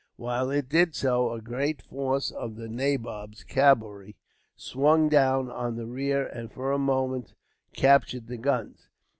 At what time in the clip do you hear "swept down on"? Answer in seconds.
4.55-5.75